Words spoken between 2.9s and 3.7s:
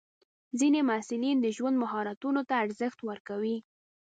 ورکوي.